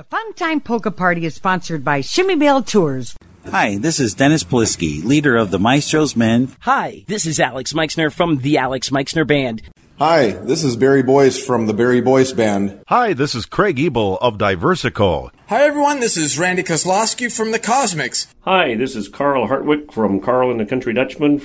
[0.00, 3.14] The Fun Time Polka Party is sponsored by Chmiebell Tours.
[3.50, 6.56] Hi, this is Dennis Polisky, leader of the Maestro's Men.
[6.60, 9.60] Hi, this is Alex Meixner from the Alex Meixner Band.
[9.98, 12.80] Hi, this is Barry Boyce from the Barry Boyce Band.
[12.88, 15.28] Hi, this is Craig Ebel of Diversico.
[15.48, 18.34] Hi everyone, this is Randy Kozlowski from the Cosmics.
[18.46, 21.44] Hi, this is Carl Hartwick from Carl and the Country Dutchman.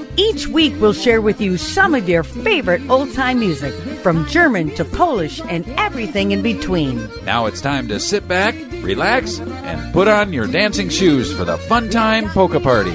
[0.17, 4.73] Each week, we'll share with you some of your favorite old time music, from German
[4.75, 7.09] to Polish and everything in between.
[7.23, 11.57] Now it's time to sit back, relax, and put on your dancing shoes for the
[11.57, 12.91] Fun Time Polka Party.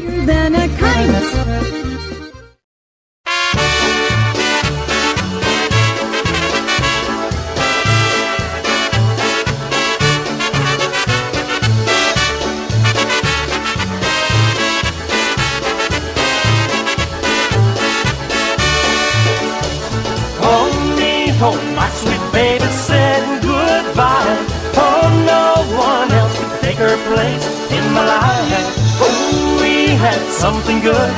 [30.39, 31.13] Something good.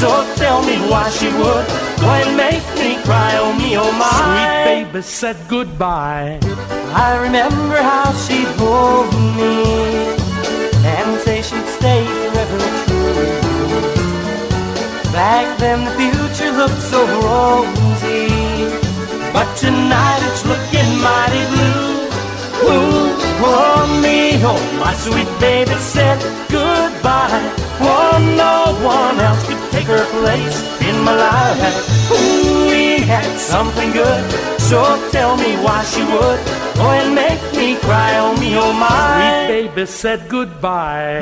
[0.00, 1.66] So tell me why she would
[2.02, 3.32] go and make me cry.
[3.36, 4.10] Oh, me, oh, my.
[4.20, 6.38] Sweet baby said goodbye.
[7.06, 9.54] I remember how she'd hold me
[10.94, 13.42] and say she'd stay forever true.
[15.12, 18.28] Back then the future looked so rosy.
[19.32, 21.92] But tonight it's looking mighty blue.
[22.64, 26.18] Ooh, oh me, oh my sweet baby said
[26.50, 27.71] goodbye.
[27.84, 32.10] Oh, no one else could take her place in my life.
[32.12, 34.22] Ooh, we had something good,
[34.60, 34.78] so
[35.10, 36.40] tell me why she would
[36.76, 38.18] go and make me cry.
[38.18, 41.20] Oh me, oh my sweet baby said goodbye.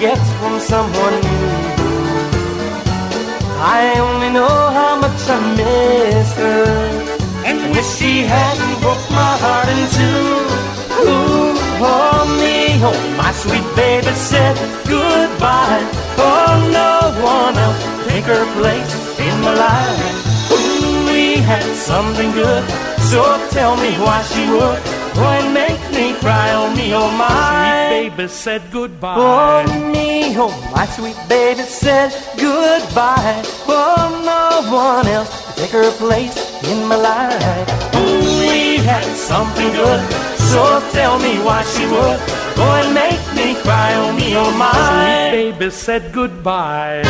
[0.00, 1.76] Gets from someone new.
[3.58, 6.66] I only know how much I miss her
[7.46, 10.32] and wish she hadn't broke my heart in two.
[11.08, 15.82] Ooh, oh me, oh my sweet baby said goodbye.
[16.18, 16.92] Oh, no
[17.24, 20.52] one else take her place in my life.
[20.52, 22.64] Ooh, we had something good.
[23.10, 25.75] So tell me why she would and make
[26.26, 26.50] cry.
[26.58, 29.16] Oh me, oh my sweet baby said goodbye.
[29.18, 33.42] Oh me, oh my sweet baby said goodbye.
[33.68, 34.42] Oh no
[34.74, 36.36] one else to take her place
[36.70, 37.68] in my life.
[37.94, 40.02] Ooh, we had something good.
[40.50, 40.62] So
[40.98, 42.18] tell me why she would
[42.58, 43.90] go and make me cry.
[44.02, 47.02] Oh me, oh my sweet baby said goodbye.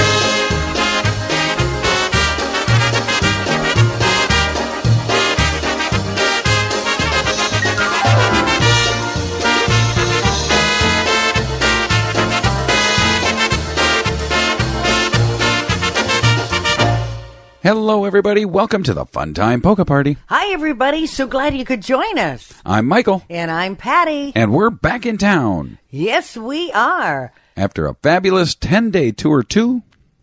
[17.66, 18.44] Hello, everybody.
[18.44, 20.18] Welcome to the Fun Time Polka Party.
[20.28, 21.04] Hi, everybody.
[21.04, 22.54] So glad you could join us.
[22.64, 23.24] I'm Michael.
[23.28, 24.30] And I'm Patty.
[24.36, 25.78] And we're back in town.
[25.90, 27.32] Yes, we are.
[27.56, 29.82] After a fabulous 10 day tour to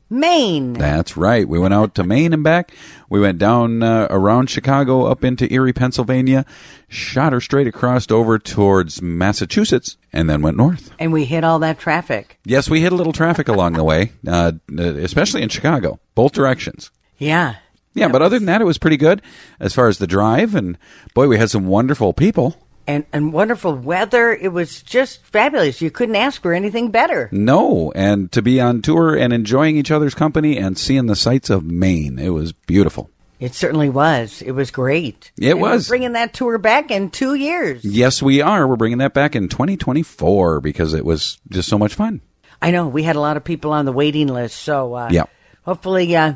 [0.09, 0.71] Maine.
[0.71, 1.45] That's right.
[1.45, 2.71] We went out to Maine and back.
[3.09, 6.45] We went down uh, around Chicago up into Erie, Pennsylvania,
[6.87, 10.91] shot her straight across over towards Massachusetts, and then went north.
[10.97, 12.39] And we hit all that traffic.
[12.45, 16.89] Yes, we hit a little traffic along the way, uh, especially in Chicago, both directions.
[17.23, 17.55] Yeah.
[17.93, 19.21] Yeah, but other than that, it was pretty good
[19.59, 20.55] as far as the drive.
[20.55, 20.77] And
[21.13, 22.55] boy, we had some wonderful people.
[22.85, 24.33] And, and wonderful weather.
[24.33, 25.81] It was just fabulous.
[25.81, 27.29] You couldn't ask for anything better.
[27.31, 31.49] No, and to be on tour and enjoying each other's company and seeing the sights
[31.49, 33.09] of Maine, it was beautiful.
[33.39, 34.41] It certainly was.
[34.41, 35.31] It was great.
[35.37, 35.87] It and was.
[35.87, 37.83] bringing that tour back in two years.
[37.85, 38.67] Yes, we are.
[38.67, 42.21] We're bringing that back in 2024 because it was just so much fun.
[42.61, 42.87] I know.
[42.87, 44.57] We had a lot of people on the waiting list.
[44.61, 45.25] So, uh, yeah.
[45.63, 46.35] hopefully, uh,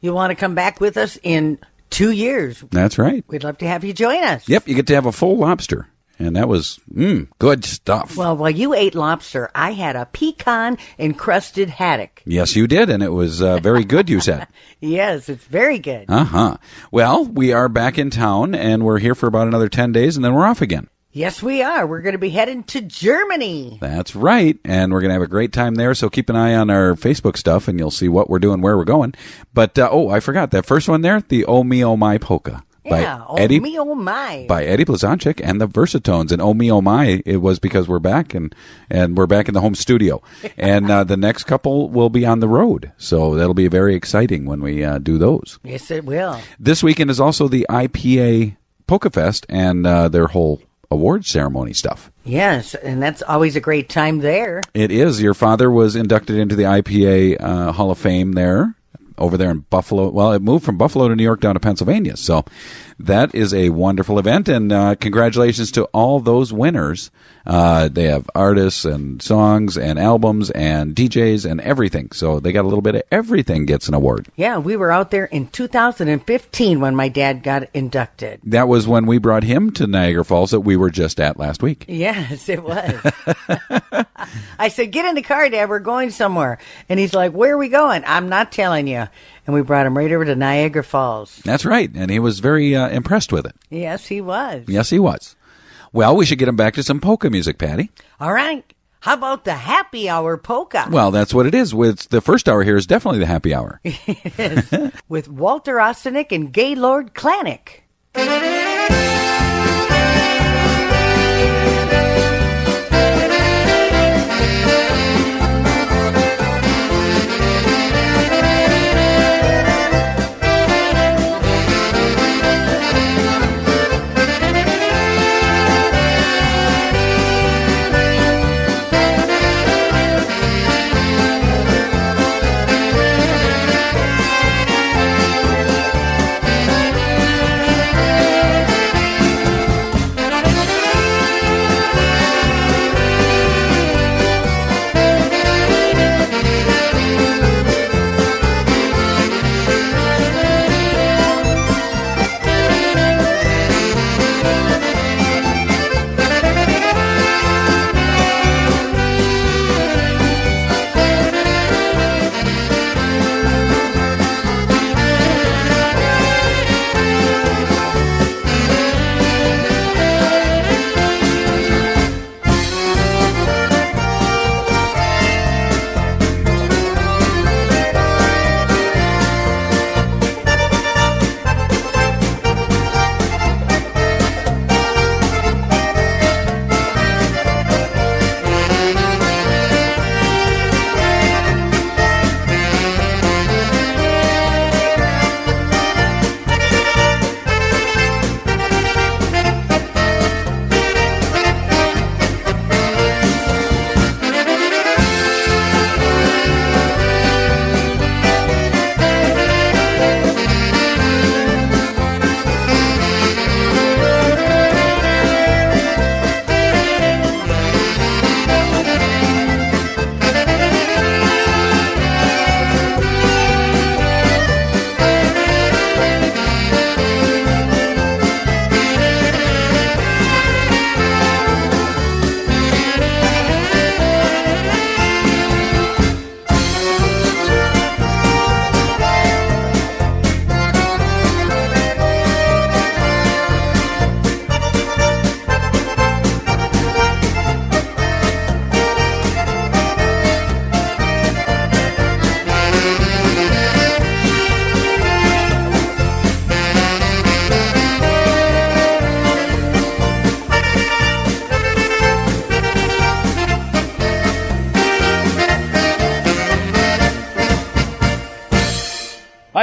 [0.00, 1.58] you want to come back with us in
[1.90, 2.62] two years.
[2.70, 3.24] That's right.
[3.28, 4.48] We'd love to have you join us.
[4.48, 5.88] Yep, you get to have a full lobster.
[6.20, 8.16] And that was mm, good stuff.
[8.16, 12.22] Well, while you ate lobster, I had a pecan encrusted haddock.
[12.24, 12.90] Yes, you did.
[12.90, 14.48] And it was uh, very good, you said.
[14.80, 16.06] yes, it's very good.
[16.08, 16.56] Uh huh.
[16.90, 20.24] Well, we are back in town and we're here for about another 10 days and
[20.24, 20.88] then we're off again.
[21.10, 21.86] Yes, we are.
[21.86, 23.78] We're going to be heading to Germany.
[23.80, 24.58] That's right.
[24.64, 25.94] And we're going to have a great time there.
[25.94, 28.76] So keep an eye on our Facebook stuff and you'll see what we're doing, where
[28.76, 29.14] we're going.
[29.54, 32.62] But, uh, oh, I forgot that first one there, the Oh Me Oh My Polka.
[32.84, 33.24] Yeah.
[33.28, 34.46] Oh, Eddie, me, oh, my.
[34.48, 36.32] by Eddie Blazonczyk and the Versatones.
[36.32, 38.54] And oh me, oh my, it was because we're back and,
[38.88, 40.22] and we're back in the home studio.
[40.56, 42.92] and uh, the next couple will be on the road.
[42.96, 45.58] So that'll be very exciting when we uh, do those.
[45.64, 46.40] Yes, it will.
[46.58, 48.56] This weekend is also the IPA
[48.86, 52.10] Polka Fest and uh, their whole award ceremony stuff.
[52.24, 54.62] Yes, and that's always a great time there.
[54.74, 55.20] It is.
[55.22, 58.74] Your father was inducted into the IPA uh, Hall of Fame there,
[59.18, 60.08] over there in Buffalo.
[60.08, 62.16] Well, it moved from Buffalo to New York down to Pennsylvania.
[62.16, 62.44] So
[62.98, 67.10] that is a wonderful event, and uh, congratulations to all those winners.
[67.46, 72.10] Uh, they have artists and songs and albums and DJs and everything.
[72.12, 74.28] So they got a little bit of everything gets an award.
[74.36, 78.40] Yeah, we were out there in 2015 when my dad got inducted.
[78.44, 81.62] That was when we brought him to Niagara Falls that we were just at last
[81.62, 81.86] week.
[81.88, 83.00] Yes, it was.
[84.58, 85.68] I said, "Get in the car, Dad.
[85.68, 86.58] We're going somewhere."
[86.88, 89.08] And he's like, "Where are we going?" I'm not telling you.
[89.48, 91.36] And we brought him right over to Niagara Falls.
[91.42, 93.56] That's right, and he was very uh, impressed with it.
[93.70, 94.64] Yes, he was.
[94.68, 95.36] Yes, he was.
[95.90, 97.90] Well, we should get him back to some polka music, Patty.
[98.20, 98.62] All right.
[99.00, 100.88] How about the happy hour polka?
[100.90, 101.74] Well, that's what it is.
[101.74, 103.80] With the first hour here is definitely the happy hour.
[105.08, 107.84] With Walter Ostanek and Gaylord Klanick.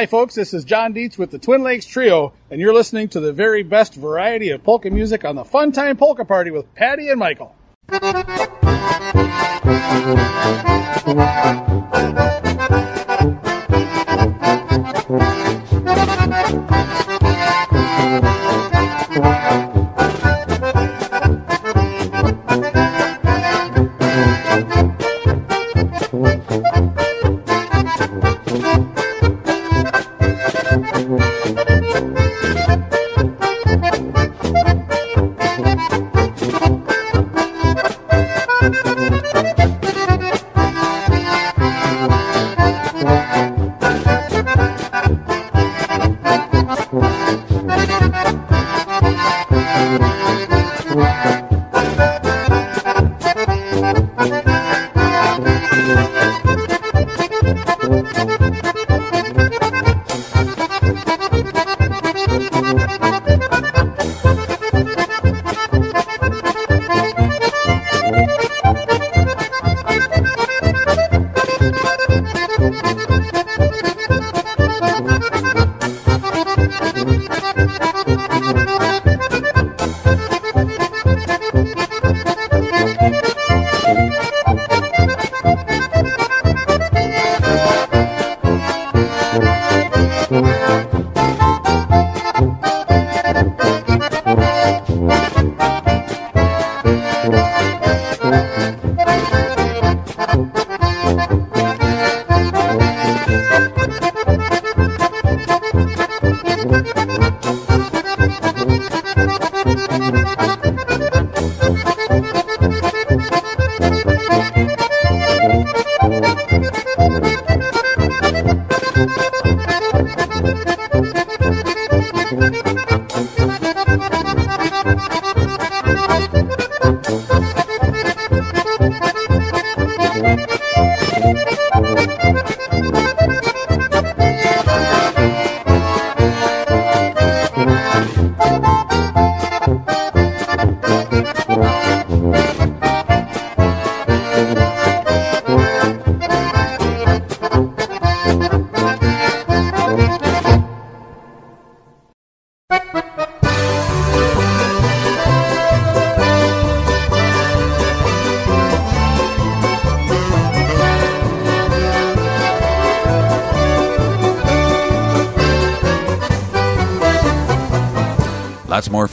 [0.06, 0.36] Hi, folks.
[0.36, 3.64] This is John Dietz with the Twin Lakes Trio, and you're listening to the very
[3.64, 7.56] best variety of polka music on the Fun Time Polka Party with Patty and Michael.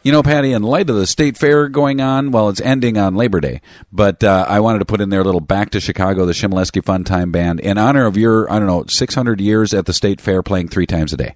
[0.06, 3.16] You know, Patty, in light of the state fair going on, well, it's ending on
[3.16, 6.28] Labor Day, but uh, I wanted to put in there a little back to Chicago,
[6.28, 9.88] the Chmielewski Fun Time Band, in honor of your, I don't know, 600 years at
[9.88, 11.36] the state fair playing three times a day.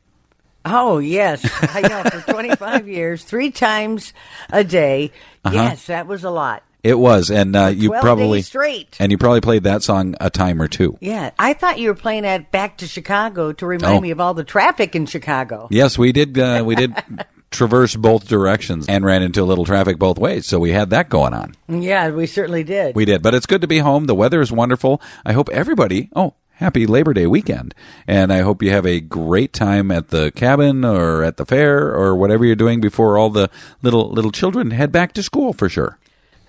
[0.66, 1.42] Oh yes,
[1.74, 4.14] I know for 25 years, three times
[4.52, 5.14] a day.
[5.44, 5.56] Uh-huh.
[5.56, 6.62] Yes, that was a lot.
[6.84, 8.96] It was, and uh, you probably straight.
[9.00, 10.96] and you probably played that song a time or two.
[11.02, 14.00] Yeah, I thought you were playing that back to Chicago to remind Oh.
[14.02, 15.68] me of all the traffic in Chicago.
[15.72, 16.38] Yes, we did.
[16.38, 16.94] Uh, we did
[17.52, 21.10] traverse both directions and ran into a little traffic both ways, so we had that
[21.10, 21.56] going on.
[21.68, 22.96] Yeah, we certainly did.
[22.96, 24.06] We did, but it's good to be home.
[24.06, 25.02] The weather is wonderful.
[25.26, 26.10] I hope everybody.
[26.16, 27.74] Oh, happy Labor Day weekend,
[28.08, 31.94] and I hope you have a great time at the cabin or at the fair
[31.94, 33.50] or whatever you're doing before all the
[33.82, 35.98] little little children head back to school for sure.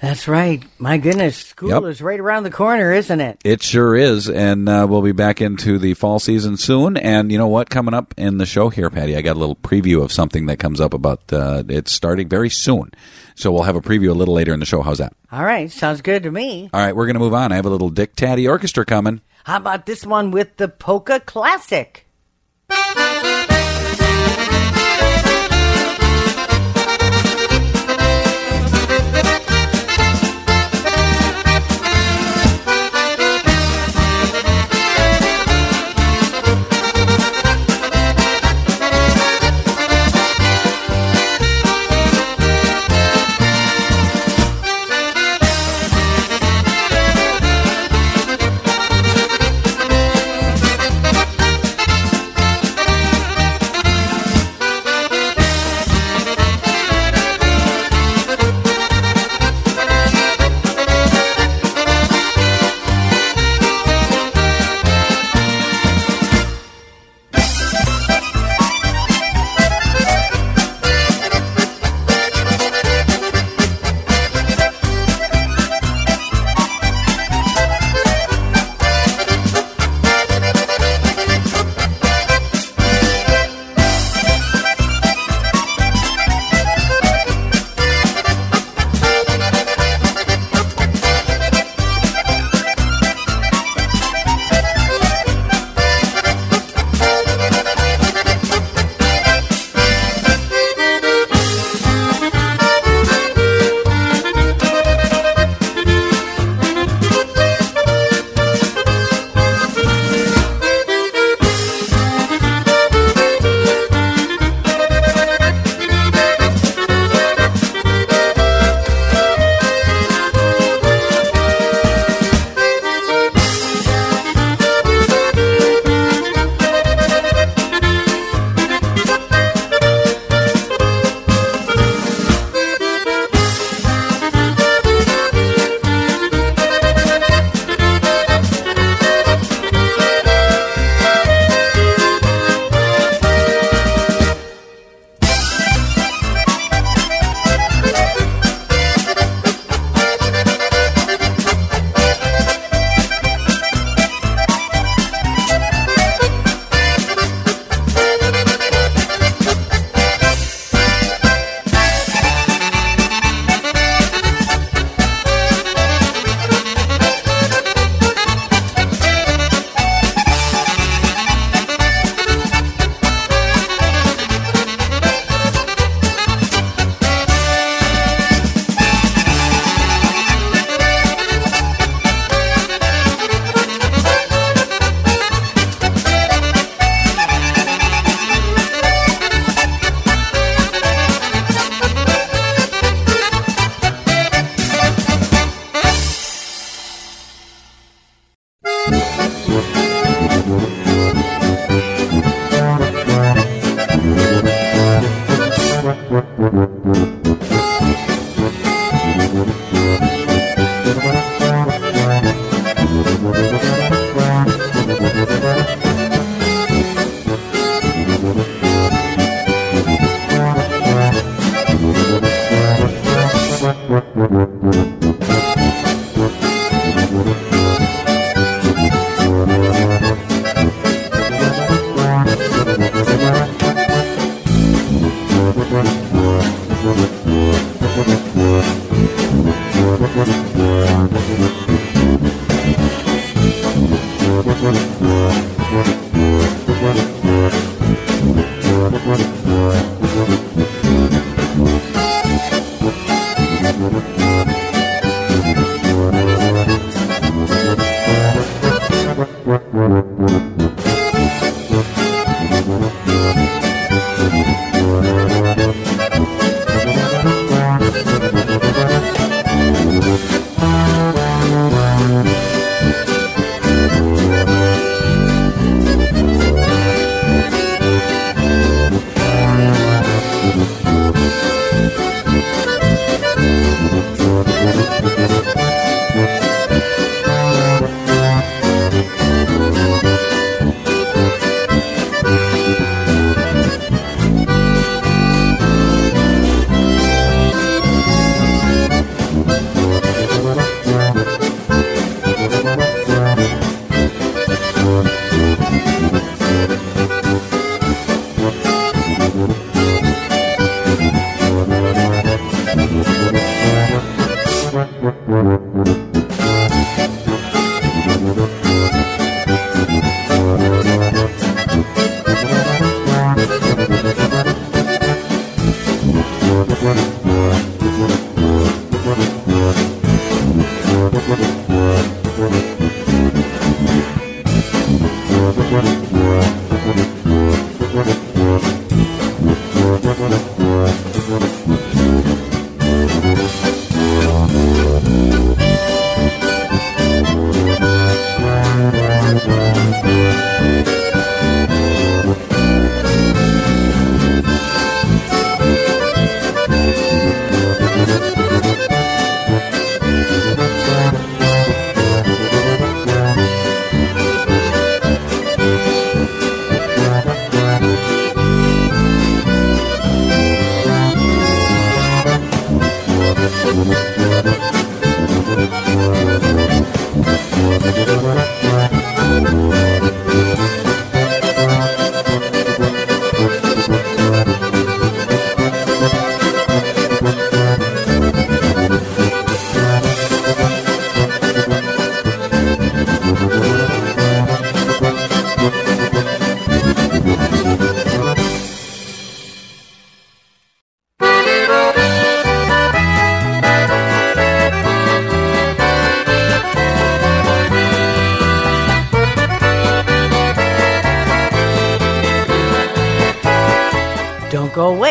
[0.01, 0.63] That's right.
[0.79, 1.83] My goodness, school Yep.
[1.85, 3.39] is right around the corner, isn't it?
[3.45, 6.97] It sure is, and uh, we'll be back into the fall season soon.
[6.97, 7.69] And you know what?
[7.69, 10.59] Coming up in the show here, Patty, I got a little preview of something that
[10.59, 11.31] comes up about.
[11.31, 12.93] Uh, it's starting very soon,
[13.35, 14.81] so we'll have a preview a little later in the show.
[14.81, 15.13] How's that?
[15.31, 16.71] All right, sounds good to me.
[16.73, 17.53] All right, we're going to move on.
[17.53, 19.21] I have a little Dick Tady Orchestra coming.
[19.45, 22.07] How about this one with the polka classic?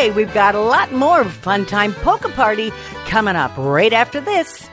[0.00, 0.10] Away.
[0.10, 2.72] We've got a lot more of Fun Time Polka Party
[3.06, 4.68] coming up right after this.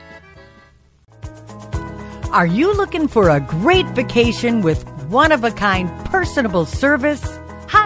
[2.31, 7.23] Are you looking for a great vacation with one of a kind personable service?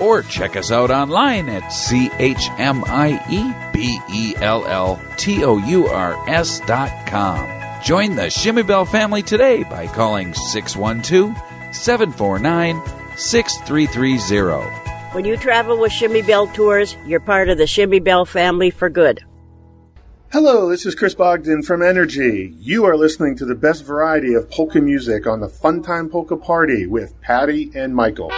[0.00, 5.00] Or check us out online at C H M I E B E L L
[5.16, 7.46] T O U R S dot com.
[7.82, 11.36] Join the Chmiebell family today by calling 612
[11.74, 12.82] 749
[13.16, 14.90] 6330.
[15.12, 19.24] When you travel with Chmiebell Tours, you're part of the Chmiebell family for good.
[20.32, 22.54] Hello, this is Chris Bogdan from Energy.
[22.60, 26.86] You are listening to the best variety of polka music on the Funtime Polka Party
[26.86, 28.30] with Patty and Michael.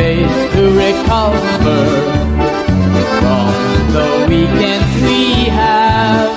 [0.00, 1.44] days to recover
[3.20, 3.52] from
[3.96, 5.22] the weekends we
[5.60, 6.30] have.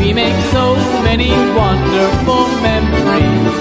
[0.00, 0.64] We make so
[1.08, 3.56] many wonderful memories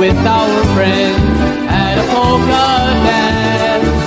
[0.00, 1.36] with our friends
[1.84, 2.68] at a polka
[3.08, 4.06] dance.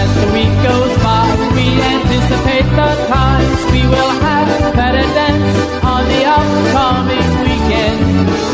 [0.00, 1.26] As the week goes by,
[1.58, 4.48] we anticipate the times we will have
[4.86, 5.56] at a dance
[5.94, 8.00] on the upcoming weekend.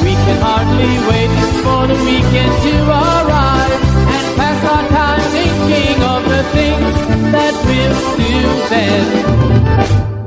[0.07, 1.33] We can hardly wait
[1.64, 4.06] for the weekend to arrive
[4.37, 6.94] pass our time thinking of the things
[7.35, 8.37] that we'll do
[8.75, 9.05] then.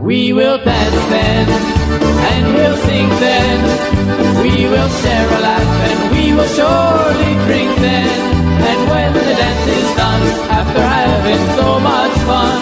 [0.02, 1.46] We will dance then,
[2.32, 3.58] and we'll sing then.
[4.44, 8.20] We will share a laugh, and we will surely drink then.
[8.70, 10.24] And when the dance is done,
[10.60, 12.60] after having so much fun,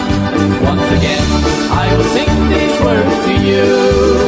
[0.71, 1.25] once again
[1.71, 4.26] I will sing these words to you.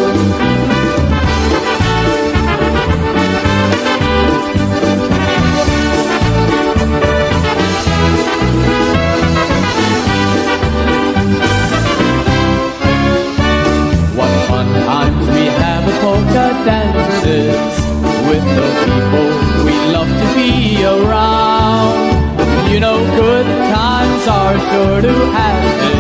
[16.02, 17.76] Polka dances
[18.30, 19.30] with the people
[19.68, 21.98] we love to be around.
[22.72, 25.98] You know, good times are sure to happen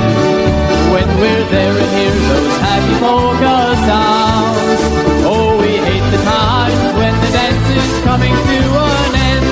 [0.94, 3.58] when we're there and hear those happy polka
[3.90, 4.82] sounds.
[5.32, 8.60] Oh, we hate the times when the dance is coming to
[8.92, 9.48] an end.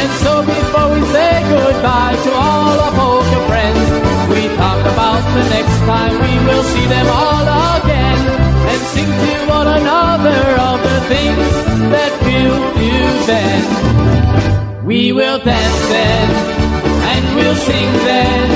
[0.00, 3.86] And so before we say goodbye to all our polka friends,
[4.32, 7.46] we talk about the next time we will see them all
[7.80, 8.05] again
[9.66, 11.50] one another of the things
[11.94, 12.96] that we'll do
[13.30, 13.62] then.
[14.86, 16.28] We will dance then
[17.10, 18.46] and we'll sing then.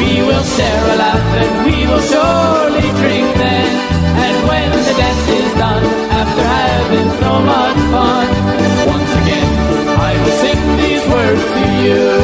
[0.00, 3.70] We will share a laugh and we will surely drink then.
[4.24, 5.84] And when the dance is done,
[6.20, 8.26] after having so much fun,
[8.94, 9.50] once again
[10.08, 12.15] I will sing these words to you.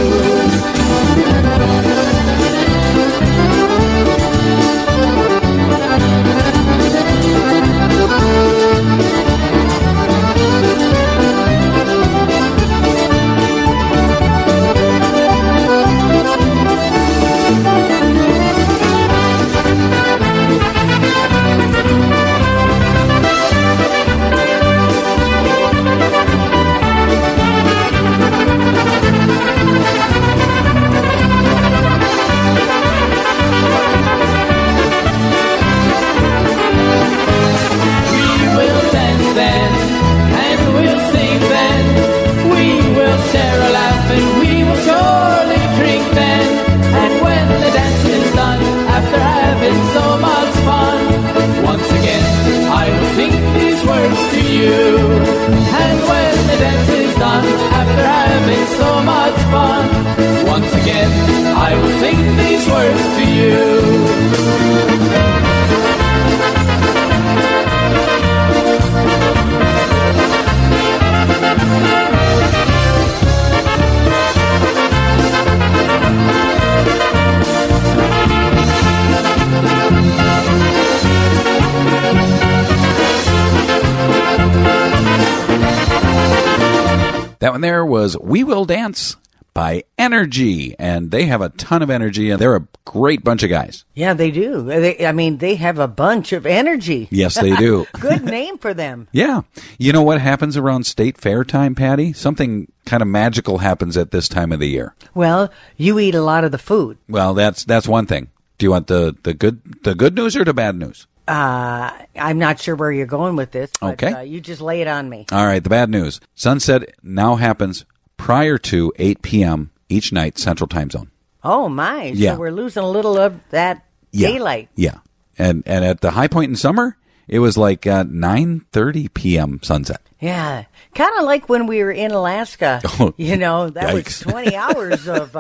[87.43, 89.17] That one there was We Will Dance
[89.53, 93.51] by Energy, and they have a ton of energy, and they're a great bunch of
[93.51, 93.85] guys.
[93.95, 94.63] Yeah, they do.
[94.63, 97.09] They, I mean, they have a bunch of energy.
[97.11, 97.85] Yes, they do.
[98.01, 99.09] Good name for them.
[99.13, 99.43] Yeah.
[99.77, 102.13] You know what happens around state fair time, Patty?
[102.13, 104.95] Something kind of magical happens at this time of the year.
[105.13, 106.97] Well, you eat a lot of the food.
[107.09, 108.31] Well, that's that's one thing.
[108.59, 111.09] Do you want the, the good the good news or the bad news?
[111.29, 113.71] Uh, I'm not sure where you're going with this.
[113.81, 114.13] But, Okay.
[114.13, 115.27] Uh, you just lay it on me.
[115.33, 116.21] All right, the bad news.
[116.35, 117.85] Sunset now happens
[118.17, 119.71] prior to 8 p.m.
[119.89, 121.11] each night Central Time Zone.
[121.45, 122.05] Oh my!
[122.05, 122.35] Yeah.
[122.35, 124.29] So we're losing a little of that Yeah.
[124.29, 124.69] daylight.
[124.77, 124.99] Yeah.
[125.39, 129.59] And and at the high point in summer, it was like uh, 9:30 p.m.
[129.63, 130.01] sunset.
[130.21, 132.81] Yeah, kind of like when we were in Alaska.
[133.01, 135.35] Oh, you know, that was 20 hours of.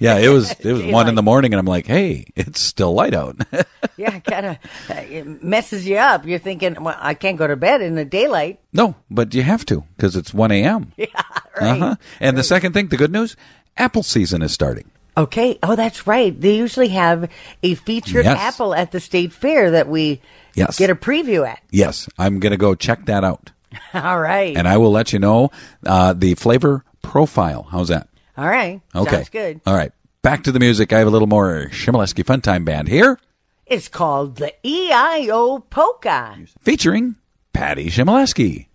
[0.00, 2.92] Yeah, it was it was one in the morning, and I'm like, hey, it's still
[2.94, 3.36] light out.
[3.96, 4.56] yeah, kind of
[4.90, 6.26] it messes you up.
[6.26, 8.58] You're thinking, well, I can't go to bed in the daylight.
[8.72, 10.92] no, but you have to because it's 1 a.m.
[10.96, 11.06] Yeah,
[11.60, 11.82] right.
[11.82, 11.96] Uh-huh.
[12.18, 13.36] And the second thing, the good news,
[13.76, 14.90] apple season is starting.
[15.16, 15.58] Okay.
[15.62, 16.38] Oh, that's right.
[16.40, 17.28] They usually have
[17.62, 18.38] a featured Yes.
[18.38, 20.20] apple at the state fair that we
[20.54, 20.78] Yes.
[20.78, 21.60] get a preview at.
[21.70, 23.50] Yes, I'm going to go check that out,
[23.92, 24.56] All right.
[24.56, 25.50] and I will let you know
[25.84, 27.66] uh, the flavor profile.
[27.70, 28.08] How's that?
[28.40, 28.80] All right.
[28.96, 29.16] Okay.
[29.16, 29.60] Sounds good.
[29.66, 29.92] All right.
[30.22, 30.92] Back to the music.
[30.94, 33.18] I have a little more Chmielewski Fun Time Band here,
[33.66, 36.36] It's called the EIO Polka.
[36.62, 37.16] featuring
[37.52, 38.66] Patty Chmielewski.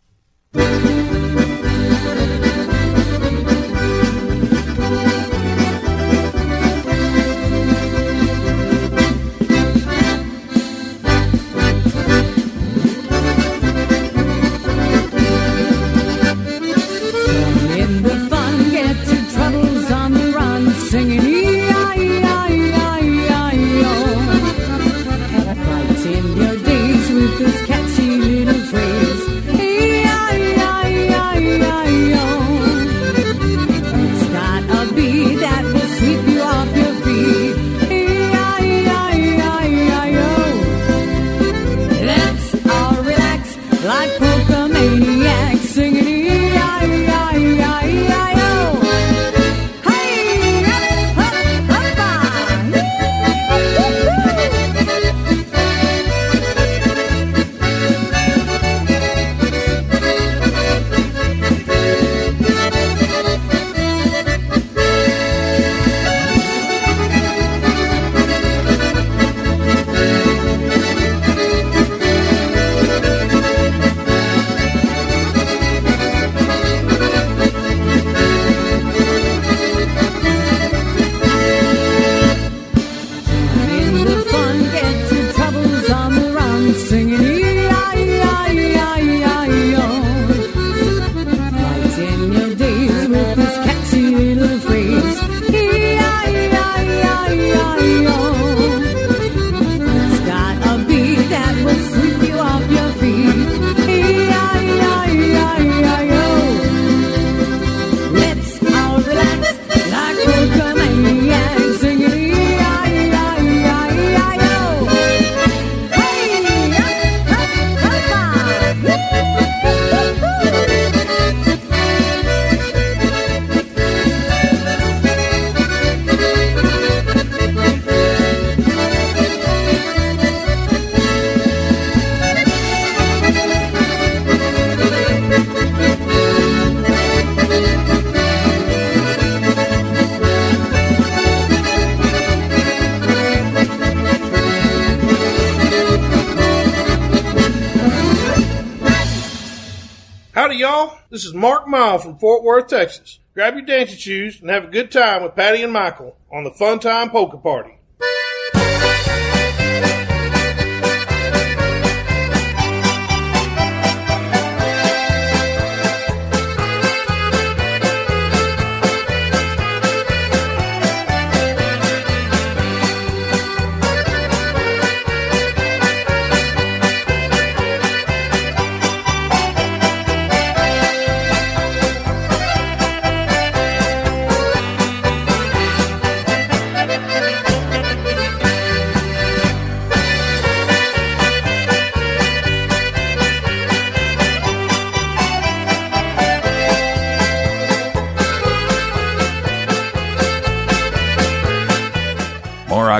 [152.75, 153.19] Texas.
[153.33, 156.51] Grab your dancing shoes and have a good time with Patty and Michael on the
[156.51, 157.79] Fun Time Polka Party.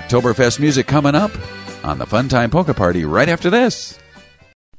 [0.05, 1.31] Oktoberfest music coming up
[1.83, 3.97] on the Funtime Polka Party right after this.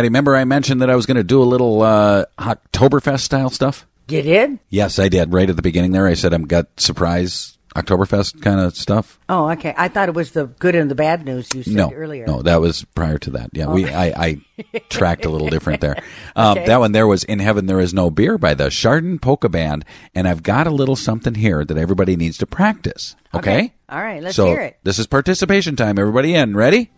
[0.01, 0.09] All right, Patty.
[0.09, 3.85] Remember I mentioned that I was going to do a little uh, Oktoberfest style stuff?
[4.07, 4.59] You did?
[4.69, 5.31] Yes, I did.
[5.31, 9.19] Right at the beginning there, I said I'm got surprise Oktoberfest kind of stuff.
[9.29, 9.73] Oh, okay.
[9.77, 12.25] I thought it was the good and the bad news you said no, earlier.
[12.25, 13.51] no, that was prior to that.
[13.53, 14.41] Yeah, we I, I
[14.89, 15.95] tracked a little different there.
[16.35, 16.65] Um, Okay.
[16.65, 19.85] That one there was "In Heaven There Is No Beer" by the Chardon Polka Band,
[20.13, 23.15] and I've got a little something here that everybody needs to practice.
[23.33, 23.57] Okay.
[23.57, 23.73] Okay.
[23.87, 24.79] All right, let's so hear it.
[24.83, 25.99] This is participation time.
[25.99, 26.55] Everybody in?
[26.57, 26.91] Ready?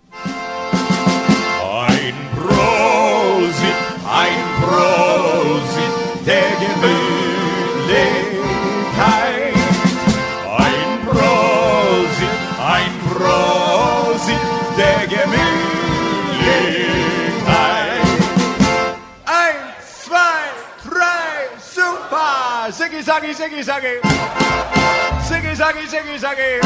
[23.24, 23.99] Siggy, saggy, siggy, saggy.
[25.24, 26.59] Siggy, saggy, siggy, saggy.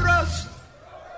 [0.00, 0.48] Prost!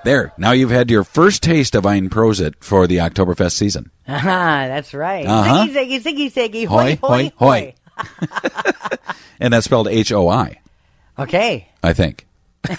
[0.05, 0.33] There.
[0.37, 3.93] Now you've had your first taste of Ein Prosit for the Oktoberfest season.
[4.09, 5.25] Ah, that's right.
[5.25, 5.67] Uh-huh.
[5.69, 6.67] Ziggy, ziggy, ziggy, ziggy.
[6.67, 7.75] Hoi, hoi, hoi.
[9.41, 10.59] And that's spelled H O I,
[11.17, 11.69] Okay.
[11.85, 12.27] I think.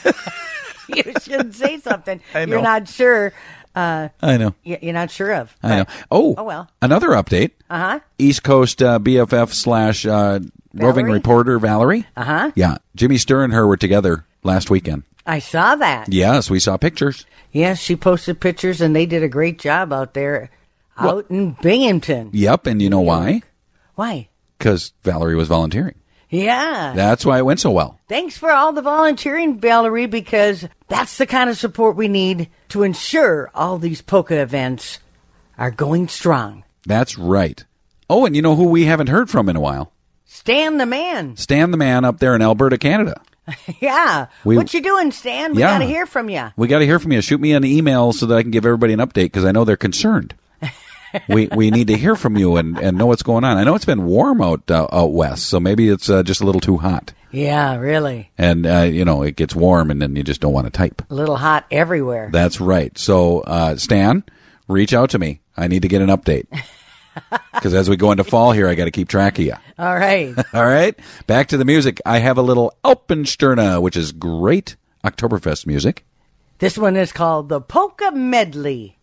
[0.90, 2.52] you should say something I know.
[2.56, 3.32] you're not sure.
[3.74, 4.56] Uh, I know.
[4.66, 5.56] y- You're not sure of.
[5.64, 5.86] I know.
[6.12, 6.70] Oh, Oh, well.
[6.82, 7.52] Another update.
[7.70, 8.00] Uh huh.
[8.18, 10.40] East Coast uh, BFF slash uh,
[10.74, 11.20] roving Valerie?
[11.20, 12.06] reporter Valerie.
[12.16, 12.52] Uh huh.
[12.56, 15.04] Yeah, Jimmy Sturr and her were together last weekend.
[15.26, 16.12] I saw that.
[16.12, 17.26] Yes, we saw pictures.
[17.52, 20.50] Yes, she posted pictures, and they did a great job out there,
[20.98, 22.32] out in Binghamton.
[22.34, 23.42] Yep, and you know why?
[23.96, 24.30] Why?
[24.58, 25.96] Because Valerie was volunteering.
[26.30, 26.94] Yeah.
[26.96, 28.00] That's why it went so well.
[28.08, 32.84] Thanks for all the volunteering, Valerie, because that's the kind of support we need to
[32.84, 35.00] ensure all these polka events
[35.58, 36.64] are going strong.
[36.86, 37.64] That's right.
[38.10, 39.92] Oh, and you know who we haven't heard from in a while?
[40.40, 41.36] Stan the man.
[41.38, 43.20] Stan the man up there in Alberta, Canada.
[43.82, 44.28] yeah.
[44.46, 45.54] We- what you doing, Stan?
[45.54, 45.74] We Yeah.
[45.74, 46.50] got to hear from you.
[46.56, 47.20] We got to hear from you.
[47.22, 49.66] Shoot me an email so that I can give everybody an update because I know
[49.66, 50.34] they're concerned.
[51.28, 53.58] we we need to hear from you and, and know what's going on.
[53.58, 56.46] I know it's been warm out uh, out west, so maybe it's uh, just a
[56.46, 57.12] little too hot.
[57.32, 58.30] Yeah, really.
[58.38, 61.02] And uh, you know it gets warm, and then you just don't want to type.
[61.10, 62.30] A little hot everywhere.
[62.32, 62.96] That's right.
[62.98, 64.24] So uh, Stan,
[64.70, 65.42] reach out to me.
[65.58, 66.46] I need to get an update
[67.54, 69.56] because as we go into fall here, I got to keep track of you.
[69.78, 70.36] All right.
[70.54, 70.98] All right,
[71.28, 72.02] back to the music.
[72.06, 76.06] I have a little Alpensterne, which is great Oktoberfest music.
[76.60, 78.98] this one is called the Polka Medley.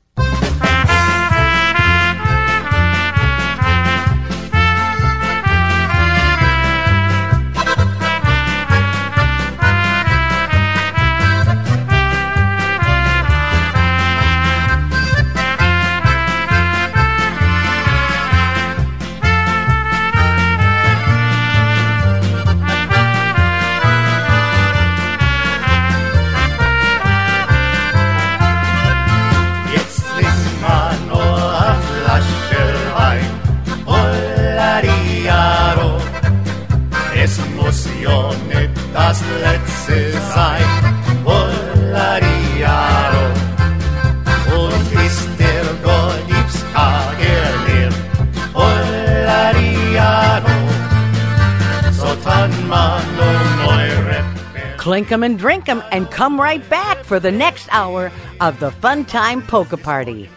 [54.87, 58.71] Clink 'em and drink 'em and come right back for the next hour of the
[58.71, 60.31] Fun Time Polka Party.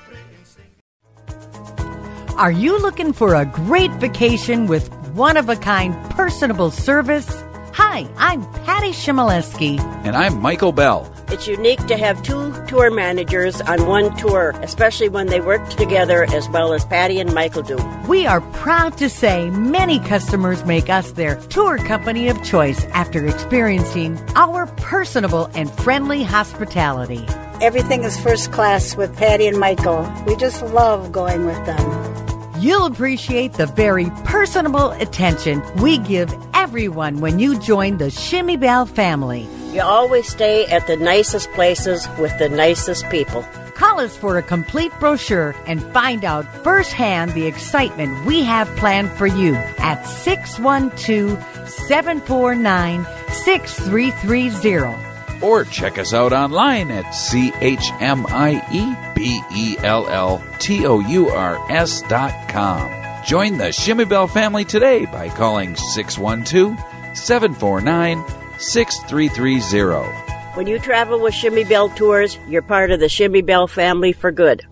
[2.35, 7.29] Are you looking for a great vacation with one of a kind personable service?
[7.75, 9.77] Hi, I'm Patty Chmielewski.
[10.03, 11.05] And I'm Michael Bell.
[11.31, 16.23] It's unique to have two tour managers on one tour, especially when they work together
[16.23, 17.77] as well as Patty and Michael do.
[18.07, 23.27] We are proud to say many customers make us their tour company of choice after
[23.27, 27.23] experiencing our personable and friendly hospitality.
[27.61, 30.11] Everything is first class with Patty and Michael.
[30.25, 32.59] We just love going with them.
[32.59, 39.47] You'll appreciate the very personable attention we give everyone when you join the Chmiebell family.
[39.71, 43.43] You always stay at the nicest places with the nicest people.
[43.75, 49.11] Call us for a complete brochure and find out firsthand the excitement we have planned
[49.11, 51.37] for you at 612
[51.69, 55.45] 749 6330.
[55.45, 60.43] Or check us out online at C H M I E B E L L
[60.57, 62.91] T O U R S dot com.
[63.23, 66.75] Join the Chmiebell family today by calling 612
[67.15, 70.29] 749 6330.
[70.55, 74.65] When you travel with Chmiebell Tours, you're part of the Chmiebell family for good.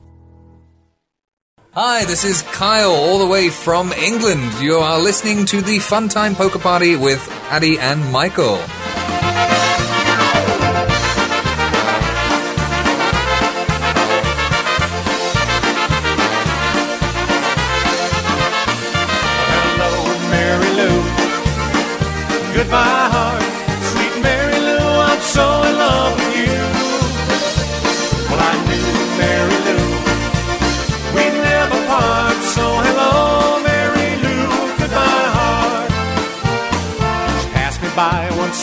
[1.73, 4.41] Hi, this is Kyle, all the way from England.
[4.59, 7.19] You are listening to the Funtime Polka Party with
[7.49, 8.59] Patty and Michael.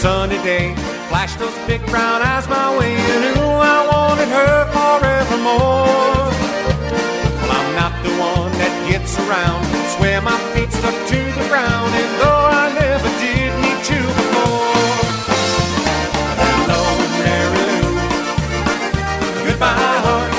[0.04, 0.74] Sunny day.
[1.08, 6.28] Flashed those big brown eyes my way, and ooh, I wanted her forevermore.
[7.40, 9.64] Well, I'm not the one that gets around.
[9.96, 15.08] Swear my feet stuck to the ground, and though I never did meet you before.
[16.36, 16.82] Hello,
[17.24, 17.96] Mary Lou.
[19.48, 20.32] Goodbye, heart.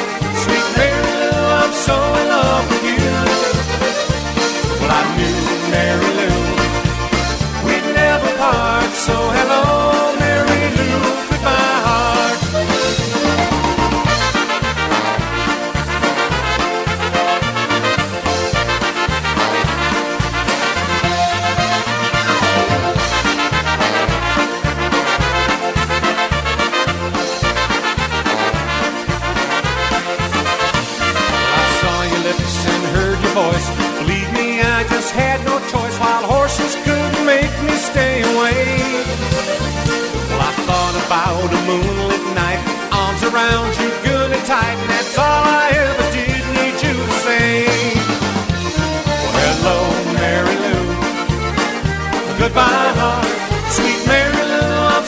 [0.45, 3.01] Sweet Mary Lou, I'm so in love with you.
[4.77, 5.37] Well, I knew
[5.73, 6.14] Mary
[9.05, 10.14] so hello,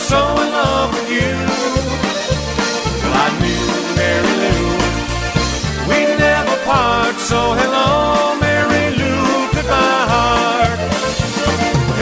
[0.08, 1.34] so in love with you.
[3.02, 3.66] Well, I knew
[4.00, 4.64] Mary Lou.
[5.90, 9.20] we'd never part, so hello, Mary Lou,
[9.56, 10.80] goodbye, heart.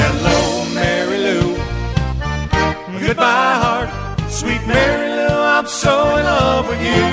[0.02, 0.38] Hello,
[0.80, 1.46] Mary Lou,
[3.08, 3.90] goodbye, heart.
[4.30, 7.06] Sweet Mary Lou, I'm so in love with you.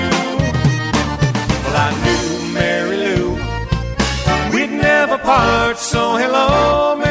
[1.63, 2.27] Well, I knew
[2.61, 3.23] Mary Lou,
[4.53, 7.02] we'd never part, so hello, Mary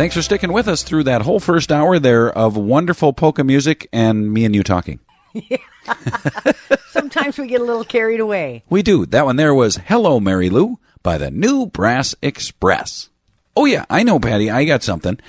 [0.00, 3.86] Thanks for sticking with us through that whole first hour there of wonderful polka music
[3.92, 4.98] and me and you talking.
[6.88, 8.62] Sometimes we get a little carried away.
[8.70, 9.04] We do.
[9.04, 13.10] That one there was Hello, Mary Lou by the New Brass Express.
[13.54, 14.50] Oh, yeah, I know, Patty.
[14.50, 15.20] I got something.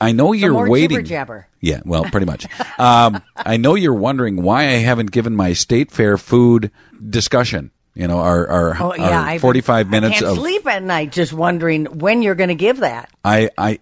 [0.00, 1.04] I know Some you're waiting.
[1.04, 1.48] jabber.
[1.60, 2.46] Yeah, well, pretty much.
[2.78, 6.70] um, I know you're wondering why I haven't given my state fair food
[7.10, 7.72] discussion.
[7.96, 10.84] You know, our our, Oh yeah, our I 45 minutes I can't of sleep at
[10.84, 13.10] night just wondering when you're going to give that.
[13.24, 13.80] I I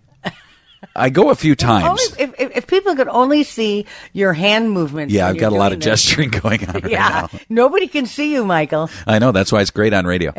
[0.95, 1.87] I go a few times.
[1.89, 5.13] Only, if, if, if people could only see your hand movements.
[5.13, 5.87] Yeah, I've got a lot of this.
[5.87, 7.41] gesturing going on right yeah, now.
[7.49, 8.91] nobody can see you, Michael.
[9.07, 10.33] I know that's why it's great on radio.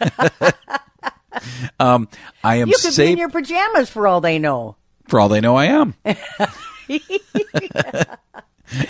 [1.80, 2.08] um,
[2.44, 4.76] I am You could be in your pajamas for all they know.
[5.08, 5.56] for all they know.
[5.56, 5.94] I am.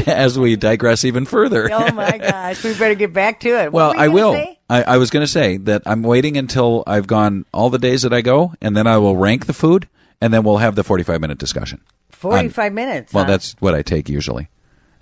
[0.07, 1.69] As we digress even further.
[1.71, 3.73] oh my gosh, we better get back to it.
[3.73, 4.33] What Well, I will.
[4.33, 4.59] say?
[4.71, 8.03] I, I was going to say that I'm waiting until I've gone all the days
[8.03, 9.87] that I go, and then I will rank the food,
[10.21, 11.81] and then we'll have the 45 minute discussion.
[12.11, 13.12] Forty-five minutes.
[13.12, 13.31] Well, huh?
[13.31, 14.49] that's what I take usually.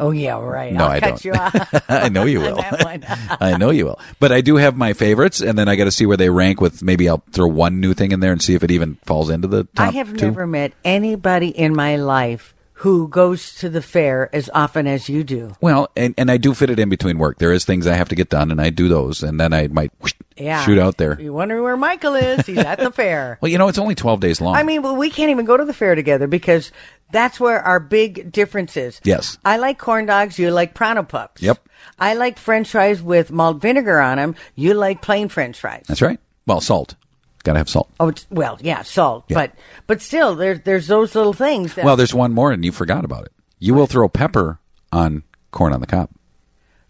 [0.01, 0.73] Oh yeah, right.
[0.73, 1.85] No, I'll I you off.
[1.89, 2.57] I know you will.
[2.57, 3.05] one.
[3.41, 4.01] I know you will.
[4.19, 6.61] But I do have my favorites, and then I got to see where they rank.
[6.61, 9.31] With maybe I'll throw one new thing in there and see if it even falls
[9.31, 9.89] into the top.
[9.89, 10.27] I have two.
[10.27, 12.54] never met anybody in my life
[12.85, 15.57] who goes to the fair as often as you do.
[15.63, 17.39] Well, and, and I do fit it in between work.
[17.39, 19.69] There is things I have to get done, and I do those, and then I
[19.69, 20.63] might whoosh, Yeah.
[20.67, 21.19] shoot out there.
[21.19, 22.45] You wonder where Michael is?
[22.45, 23.39] He's at the fair.
[23.45, 24.55] Well, you know, it's only 12 days long.
[24.55, 26.73] I mean, well, we can't even go to the fair together because
[27.11, 29.01] that's where our big difference is.
[29.03, 29.39] Yes.
[29.47, 30.39] I like corn dogs.
[30.39, 31.41] You like Pronto Pups.
[31.41, 31.67] Yep.
[31.99, 34.35] I like French fries with malt vinegar on them.
[34.57, 35.85] You like plain French fries.
[35.89, 36.21] That's right.
[36.47, 36.97] Well, salt.
[37.45, 37.91] Got to have salt.
[38.01, 39.35] Oh, well, yeah, salt, Yeah.
[39.37, 39.53] but
[39.87, 41.75] but still, there's there's those little things.
[41.75, 43.33] That, Well, there's one more, and you forgot about it.
[43.61, 44.59] You will throw pepper
[44.91, 45.23] on
[45.53, 46.09] corn on the cob.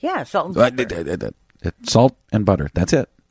[0.00, 1.30] yeah, salt and Uh, pepper.
[1.84, 2.70] Salt and butter.
[2.74, 3.08] That's it.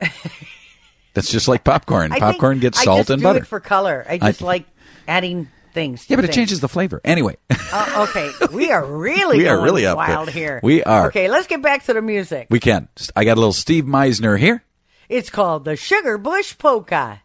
[1.14, 2.12] That's just like popcorn.
[2.12, 3.38] I Popcorn gets I salt and butter.
[3.40, 4.04] it for color.
[4.08, 4.66] I I- just like
[5.06, 6.04] adding things.
[6.08, 7.00] yeah, but it changes the flavor.
[7.04, 7.36] Anyway,
[7.72, 10.16] Uh, okay, we are really We are really up there.
[10.16, 10.60] wild here.
[10.62, 11.06] We are.
[11.08, 12.48] Okay, let's get back to the music.
[12.50, 12.88] we can.
[13.16, 14.62] I got a little Steve Meisner here.
[15.08, 17.20] It's called the Sugar Bush Polka.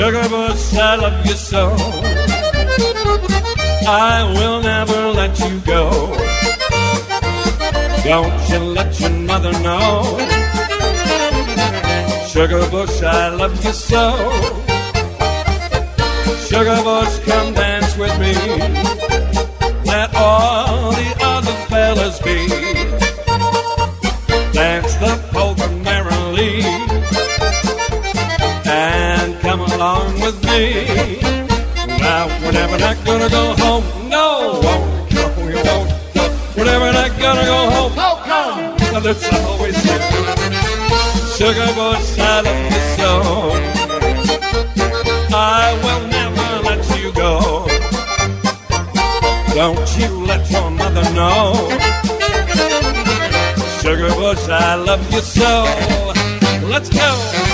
[0.00, 1.74] Bush, I love you so.
[3.86, 6.16] I will never let you go.
[8.04, 10.02] Don't you let your mother know.
[12.26, 14.04] Sugar bush, I love you so.
[16.48, 18.34] Sugar bush, come dance with me.
[19.84, 23.09] Let all the other fellas be.
[29.80, 30.84] Along with me.
[32.04, 33.84] Now, we're never not gonna go home.
[34.10, 35.88] No, won't, no, we won't.
[36.14, 36.24] No,
[36.54, 37.92] we're never not gonna go home.
[37.96, 38.76] Oh, come!
[38.92, 40.02] Well, that's always it.
[41.36, 41.68] Sugar
[42.18, 43.10] I love you so.
[45.32, 47.34] I will never let you go.
[49.54, 51.54] Don't you let your mother know.
[53.80, 55.64] Sugar bush, I love you so.
[56.68, 57.49] Let's go.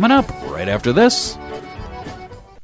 [0.00, 1.36] Coming up right after this.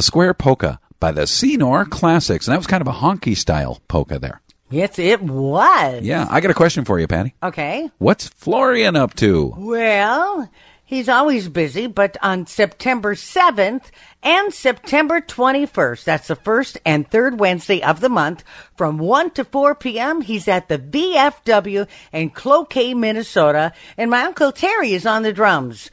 [0.02, 2.48] The Square Polka by the Senor Classics.
[2.48, 4.42] And that was kind of a honky style polka there.
[4.72, 6.02] Yes, it was.
[6.02, 7.36] Yeah, I got a question for you, Patty.
[7.44, 7.88] Okay.
[8.00, 9.54] What's Florian up to?
[9.56, 10.50] Well,
[10.84, 13.92] he's always busy, but on September 7th
[14.24, 18.44] and September 21st, that's the first and third Wednesday of the month,
[18.76, 24.52] from 1 to 4 p.m., he's at the VFW in Cloquet, Minnesota, and my Uncle
[24.52, 25.92] Terry is on the drums.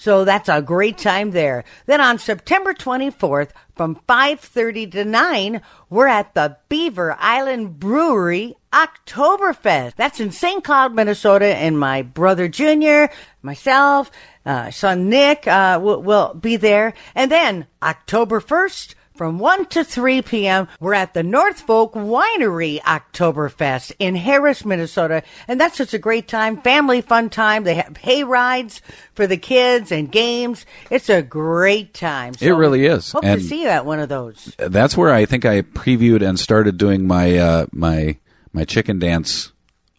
[0.00, 1.62] So that's a great time there.
[1.84, 9.96] Then on September 24th, from 5.30 to 9, we're at the Beaver Island Brewery Oktoberfest.
[9.96, 10.64] That's in St.
[10.64, 13.10] Cloud, Minnesota, and my brother Junior,
[13.42, 14.10] myself,
[14.46, 16.94] uh, son Nick, uh, will, will be there.
[17.14, 22.80] And then October 1st, from 1 to 3 p.m., we're at the North Folk Winery
[22.80, 25.22] Oktoberfest in Harris, Minnesota.
[25.46, 27.64] And that's just a great time, family fun time.
[27.64, 28.80] They have hay rides
[29.12, 30.64] for the kids and games.
[30.90, 32.32] It's a great time.
[32.40, 33.12] It really is.
[33.12, 34.54] Hope And- to see you at one of those.
[34.56, 38.16] That's where I think I previewed and started doing my uh, my
[38.54, 39.52] my chicken dance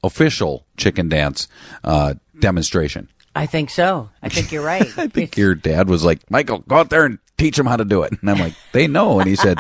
[0.04, 1.48] official chicken dance
[1.84, 3.08] uh, demonstration.
[3.36, 4.10] I think so.
[4.24, 4.88] I think you're right.
[4.98, 7.86] I think your dad was like, Michael, go out there and teach them how to
[7.86, 8.14] do it.
[8.22, 9.20] And I'm like, they know.
[9.20, 9.58] And he said,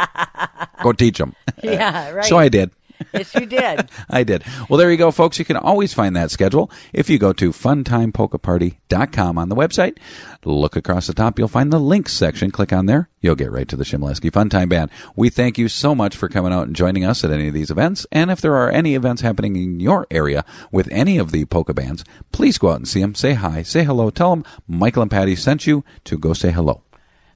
[0.83, 1.35] go teach them.
[1.63, 2.25] Yeah, right.
[2.25, 2.71] So I did.
[3.13, 3.87] Yes, you did.
[4.09, 4.43] I did.
[4.67, 5.37] Well, there you go, folks.
[5.37, 9.97] You can always find that schedule if you go to funtimepolkaparty.com on the website.
[10.43, 11.37] Look across the top.
[11.37, 12.49] You'll find the links section.
[12.49, 13.09] Click on there.
[13.19, 14.89] You'll get right to the Chmielewski Fun Time Band.
[15.15, 17.69] We thank you so much for coming out and joining us at any of these
[17.69, 18.07] events.
[18.11, 21.75] And if there are any events happening in your area with any of the polka
[21.75, 23.13] bands, please go out and see them.
[23.13, 23.61] Say hi.
[23.61, 24.09] Say hello.
[24.09, 26.81] Tell them Michael and Patty sent you to go say hello.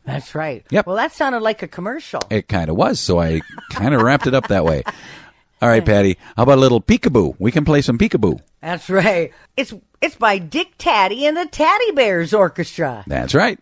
[0.05, 0.65] That's right.
[0.69, 0.87] Yep.
[0.87, 2.21] Well, that sounded like a commercial.
[2.29, 3.41] It kind of was, so I
[3.71, 4.83] kind of wrapped it up that way.
[5.61, 6.17] All right, Patty.
[6.37, 7.35] How about a little peekaboo?
[7.39, 8.39] We can play some peekaboo.
[8.61, 9.31] That's right.
[9.57, 13.03] It's it's by Dick Tady and the Tady Bears Orchestra.
[13.07, 13.59] That's right.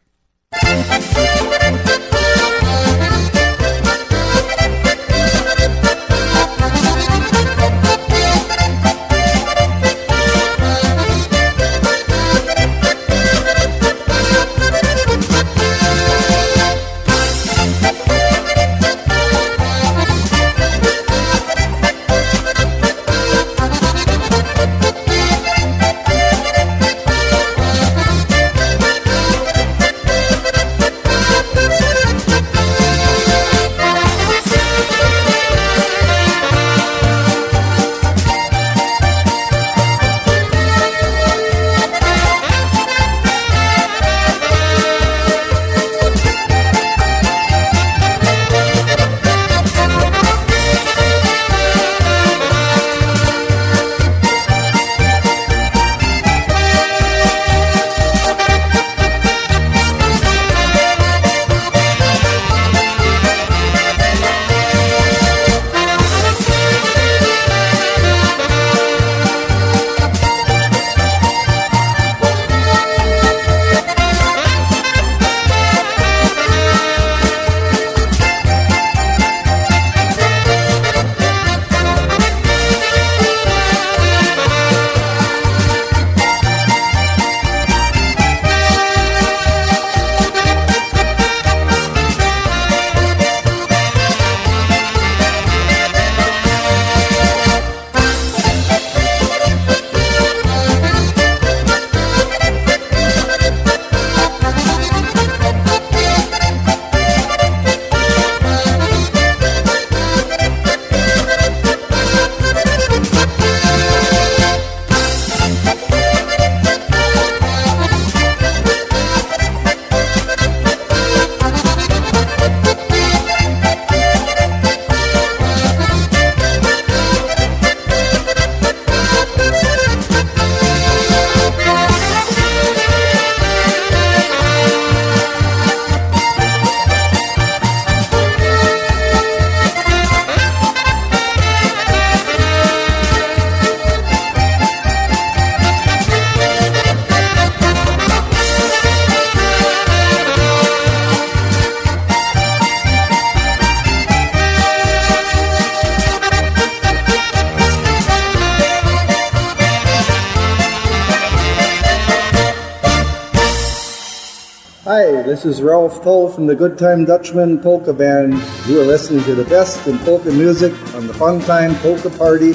[165.43, 168.31] This is Ralph Toll from the Good Time Dutchman Polka Band.
[168.65, 172.53] You are listening to the best in polka music on the Fun Time Polka Party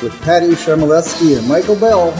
[0.00, 2.12] with Patty Chmielewski and Michael Bell.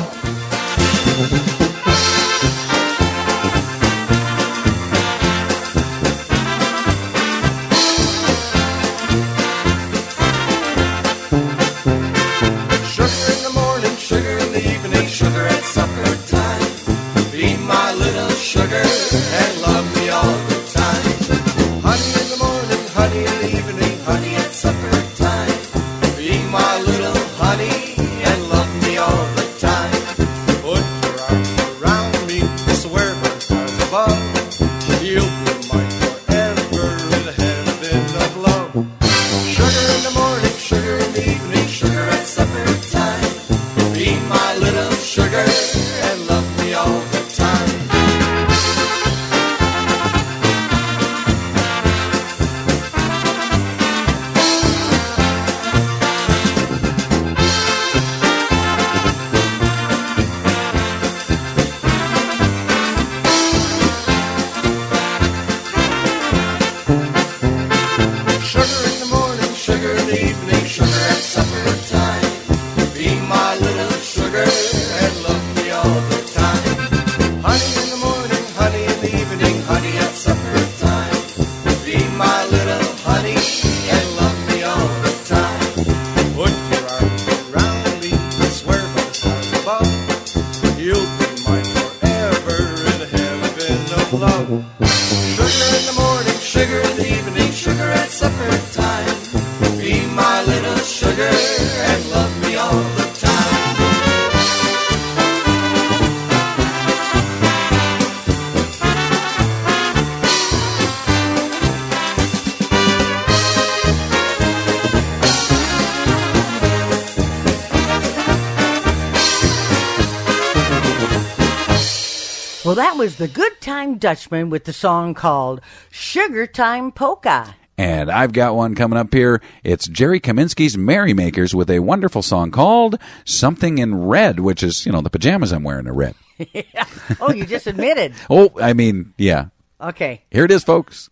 [122.81, 125.61] That was the Good Time Dutchman with the song called
[125.91, 127.55] Sugar Time Polka.
[127.77, 129.43] And I've got one coming up here.
[129.63, 134.93] It's Jerry Kaminsky's Merrymakers with a wonderful song called Something in Red, which is, you
[134.93, 136.15] know, the pajamas I'm wearing are red.
[137.21, 138.15] oh, you just admitted.
[138.31, 139.49] Oh, I mean, yeah.
[139.79, 140.23] Okay.
[140.31, 141.11] Here it is, folks.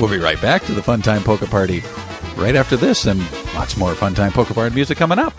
[0.00, 1.82] We'll be right back to the Fun Time Polka Party
[2.36, 3.20] right after this and
[3.54, 5.34] lots more Fun Time Polka Party music coming up.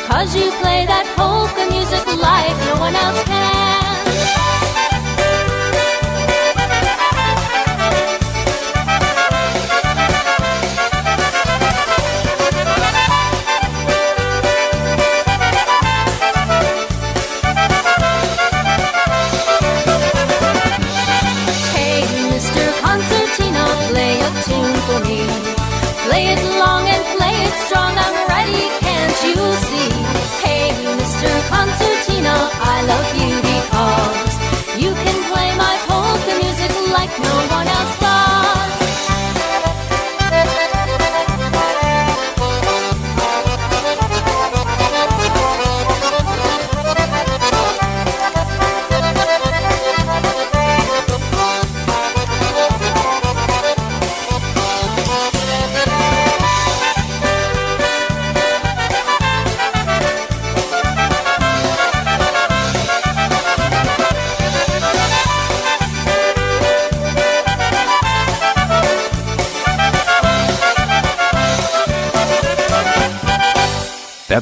[0.08, 3.87] Cause you play that polka music like no one else can.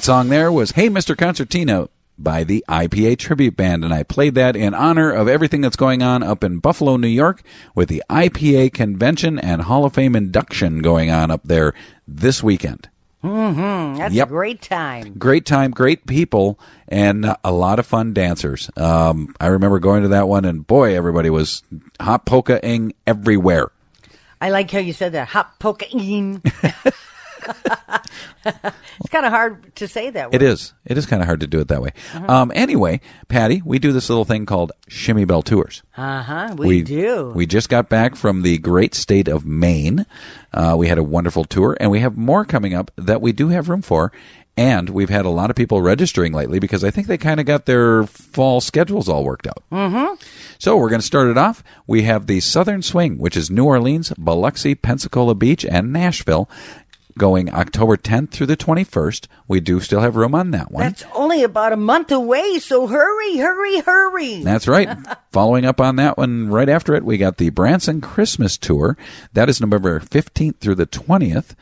[0.06, 1.18] Song there was Hey Mr.
[1.18, 1.90] Concertina.
[2.18, 3.84] by the IPA Tribute Band.
[3.84, 7.08] And I played that in honor of everything that's going on up in Buffalo, New
[7.08, 7.42] York
[7.74, 11.74] with the IPA convention and Hall of Fame induction going on up there
[12.08, 12.88] this weekend.
[13.24, 13.98] Mm-hmm.
[13.98, 14.28] That's Yep.
[14.28, 15.16] a great time.
[15.18, 18.70] Great time, great people, and a lot of fun dancers.
[18.78, 21.64] Um, I remember going to that one, and boy, everybody was
[22.00, 23.72] hot polka-ing everywhere.
[24.40, 25.30] I like how you said that.
[25.30, 26.44] Hot cocaine.
[28.46, 30.36] it's kind of hard to say that word.
[30.36, 30.74] It is.
[30.86, 31.92] It is kind of hard to do it that way.
[32.28, 35.84] Um, anyway, Patty, we do this little thing called Chmiebell Tours.
[35.98, 36.56] Uh huh.
[36.58, 37.32] We, do.
[37.36, 40.06] We just got back from the great state of Maine.
[40.54, 43.50] Uh, we had a wonderful tour, and we have more coming up that we do
[43.50, 44.12] have room for.
[44.58, 47.46] And we've had a lot of people registering lately because I think they kind of
[47.46, 49.62] got their fall schedules all worked out.
[49.70, 50.14] mm-hmm.
[50.60, 51.62] So we're going to start it off.
[51.88, 56.50] We have the Southern Swing, which is New Orleans, Biloxi, Pensacola Beach, and Nashville,
[57.18, 59.28] going October 10th through the 21st.
[59.48, 60.84] We do still have room on that one.
[60.84, 64.44] That's only about a month away, so hurry, hurry, hurry.
[64.44, 64.90] That's right.
[65.32, 68.98] Following up on that one, right after it, we got the Branson Christmas Tour.
[69.34, 71.56] That is November 15th through the 20th.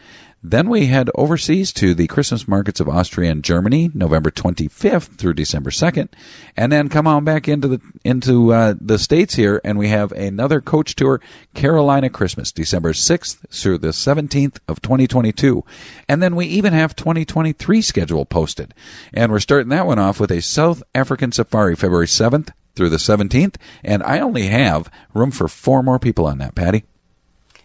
[0.45, 5.35] Then we head overseas to the Christmas markets of Austria and Germany, November 25th through
[5.35, 6.09] December 2nd,
[6.57, 10.11] and then come on back into the into uh, the states here, and we have
[10.11, 11.21] another coach tour,
[11.53, 15.63] Carolina Christmas, December 6th through the 17th of 2022,
[16.09, 18.73] and then we even have 2023 schedule posted,
[19.13, 22.97] and we're starting that one off with a South African safari, February 7th through the
[22.97, 26.83] 17th, and I only have room for four more people on that, Patty.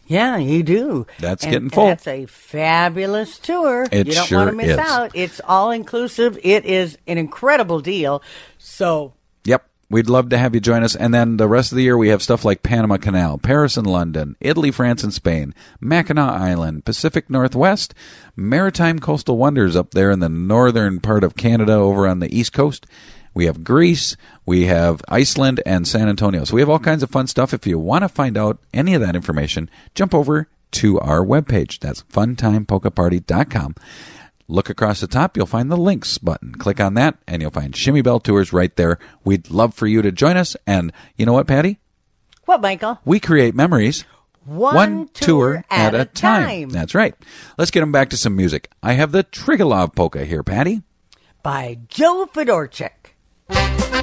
[0.09, 1.07] Yeah, you do.
[1.21, 1.87] That's And- getting full.
[1.87, 3.87] That's a fabulous tour.
[3.93, 4.79] It you don't sure want to miss is.
[4.79, 5.11] out.
[5.15, 6.39] It's all inclusive.
[6.43, 8.23] It is an incredible deal.
[8.59, 9.13] So
[9.45, 9.65] Yep.
[9.91, 10.95] We'd love to have you join us.
[10.95, 13.87] And then the rest of the year, we have stuff like Panama Canal, Paris and
[13.87, 17.95] London, Italy, France, and Spain, Mackinac Island, Pacific Northwest,
[18.37, 22.53] Maritime Coastal Wonders up there in the northern part of Canada over on the East
[22.53, 22.87] Coast.
[23.35, 26.45] We have Greece, we have Iceland, and San Antonio.
[26.45, 27.53] So we have all kinds of fun stuff.
[27.55, 31.79] If you want to find out any of that information, jump over to our webpage.
[31.79, 33.75] That's funtimepolkaparty.com.
[34.51, 36.55] Look across the top, you'll find the links button.
[36.55, 38.99] Click on that, and you'll find Chmiebell Tours right there.
[39.23, 40.57] We'd love for you to join us.
[40.67, 41.79] And you know what, Patty?
[42.47, 42.99] what, Michael?
[43.05, 44.07] We create memories
[44.47, 46.71] One, tour at, a time.
[46.71, 47.15] That's right.
[47.59, 48.71] Let's get them back to some music.
[48.83, 50.81] I have the Trigolov polka here, Patty.
[51.43, 53.13] By Joe Fedorchik.
[53.51, 53.98] Hi,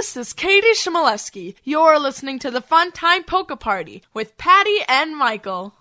[0.00, 1.56] this is Katie Chmielewski.
[1.62, 5.74] You're listening to the Fun Time Polka Party with Patty and Michael.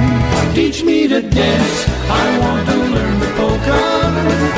[0.56, 3.82] Teach me to dance, I want to learn the polka.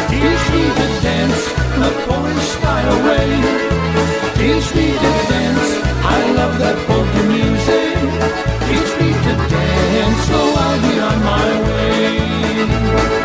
[0.07, 1.41] Teach me to dance
[1.83, 3.27] the Polish style way.
[4.39, 5.67] Teach me to dance,
[6.15, 7.99] I love that polka music.
[8.69, 13.22] Teach me to dance, so I'll be on my way.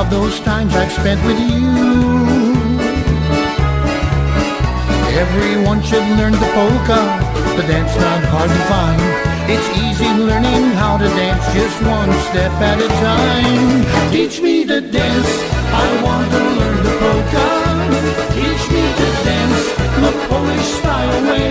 [0.00, 1.60] Of those times I've spent with you.
[5.24, 7.00] Everyone should learn the polka.
[7.56, 9.00] The dance not hard to find.
[9.52, 14.10] It's easy learning how to dance just one step at a time.
[14.10, 15.32] Teach me to dance.
[15.84, 17.46] I want to learn the polka.
[18.36, 19.62] Teach me to dance
[20.04, 21.50] the Polish style way.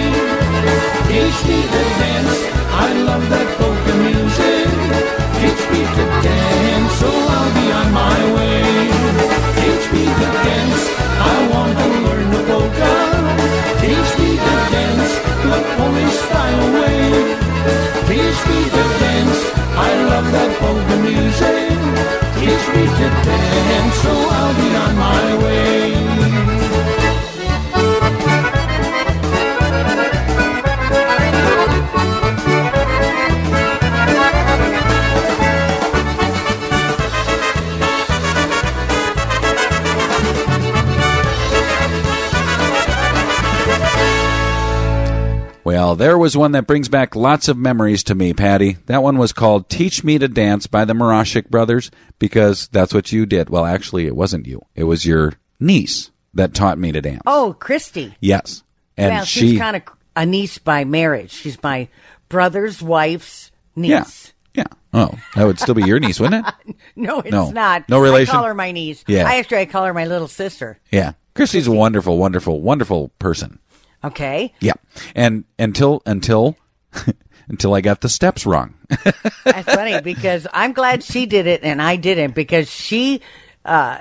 [1.11, 2.37] Teach me to dance.
[2.85, 4.28] I love that polka music.
[7.99, 8.61] My way.
[9.59, 10.83] Teach me to dance.
[11.31, 12.93] I want to learn the polka.
[13.81, 15.11] Teach me to dance
[15.49, 17.01] the Polish style way.
[18.09, 19.39] Teach me to dance.
[19.87, 21.68] I love that polka music.
[45.99, 48.77] There was one that brings back lots of memories to me, Patty.
[48.87, 53.11] That one was called Teach Me to Dance by the Marashik Brothers because that's what
[53.11, 53.49] you did.
[53.49, 54.61] Well, actually, it wasn't you.
[54.75, 57.21] It was your niece that taught me to dance.
[57.25, 58.15] Oh, Christy.
[58.19, 58.63] Yes.
[58.97, 59.83] And well, she she's kind of
[60.15, 61.31] a niece by marriage.
[61.31, 61.87] She's my
[62.29, 64.33] brother's wife's niece.
[64.53, 64.65] Yeah.
[64.93, 66.75] Oh, that would still be your niece, wouldn't it?
[66.95, 67.51] No, it's No.
[67.51, 67.87] not.
[67.87, 68.31] No relation?
[68.33, 69.03] I call her my niece.
[69.07, 69.27] Yeah.
[69.29, 70.79] I actually I call her my little sister.
[70.91, 71.13] Yeah.
[71.35, 73.59] Christy's a wonderful, wonderful, wonderful person.
[74.03, 74.53] Okay.
[74.59, 74.73] Yeah.
[75.15, 76.57] And until until
[77.49, 78.75] until I got the steps wrong.
[79.43, 83.21] That's funny because I'm glad she did it and I didn't because she
[83.65, 83.97] uh,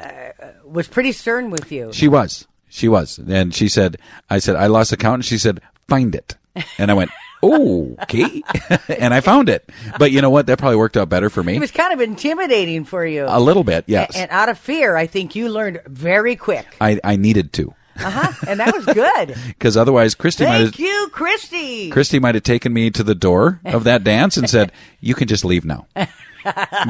[0.64, 1.92] was pretty stern with you.
[1.92, 2.46] She was.
[2.68, 3.18] She was.
[3.18, 3.98] And she said,
[4.30, 5.14] I said, I lost account.
[5.14, 6.36] And she said, find it.
[6.76, 7.10] And I went,
[7.42, 8.42] oh, okay.
[8.88, 9.68] and I found it.
[9.98, 10.46] But you know what?
[10.46, 11.56] That probably worked out better for me.
[11.56, 13.24] It was kind of intimidating for you.
[13.28, 14.14] A little bit, yes.
[14.14, 16.66] And, and out of fear, I think you learned very quick.
[16.80, 17.74] I, I needed to.
[17.98, 18.32] Uh huh.
[18.46, 19.36] And that was good.
[19.46, 20.74] Because otherwise, Christy might have.
[20.74, 21.90] Thank you, Christy.
[21.90, 24.70] Christy might have taken me to the door of that dance and said,
[25.00, 25.86] "You can just leave now.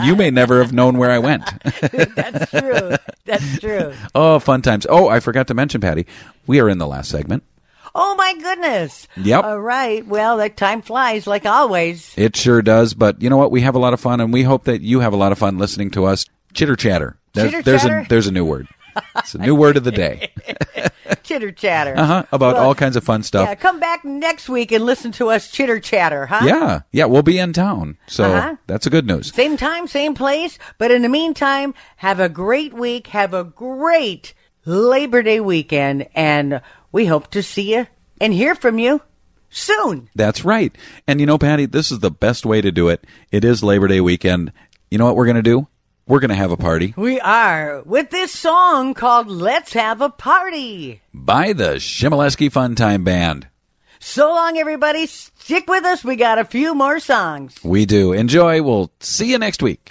[0.04, 1.44] you may never have known where I went."
[2.14, 2.96] That's true.
[3.24, 3.94] That's true.
[4.14, 4.86] oh, fun times.
[4.88, 6.06] Oh, I forgot to mention, Patty.
[6.46, 7.42] We are in the last segment.
[7.94, 9.08] Oh my goodness.
[9.16, 9.44] Yep.
[9.44, 10.06] All right.
[10.06, 12.12] Well, that time flies like always.
[12.16, 12.92] It sure does.
[12.94, 13.50] But you know what?
[13.50, 15.38] We have a lot of fun, and we hope that you have a lot of
[15.38, 17.16] fun listening to us chitter chatter.
[17.32, 18.68] There's, there's a there's a new word.
[19.16, 20.32] It's a new word of the day.
[21.22, 21.94] chitter chatter.
[21.96, 22.24] Uh huh.
[22.32, 23.48] About Well, all kinds of fun stuff.
[23.48, 26.40] Yeah, come back next week and listen to us chitter chatter, huh?
[26.44, 28.56] Yeah, yeah, we'll be in town, so Uh-huh.
[28.66, 29.32] that's a good news.
[29.34, 30.58] Same time, same place.
[30.78, 33.08] But in the meantime, have a great week.
[33.08, 34.34] Have a great
[34.64, 36.08] Labor Day weekend.
[36.14, 36.60] And
[36.92, 37.86] we hope to see you
[38.20, 39.02] and hear from you
[39.50, 40.08] soon.
[40.14, 40.74] That's right.
[41.06, 43.04] And you know, Patty, this is the best way to do it.
[43.30, 44.52] It is Labor Day weekend.
[44.90, 45.68] You know what we're going to do?
[46.08, 50.08] We're going to have a party We are with this song called Let's Have a
[50.08, 51.02] Party.
[51.12, 53.46] by the Chmielewski Fun Time Band.
[54.00, 55.06] So long, everybody.
[55.06, 56.02] Stick with us.
[56.04, 57.56] We got a few more songs.
[57.62, 58.12] We do.
[58.12, 58.62] Enjoy.
[58.62, 59.90] We'll see you next week.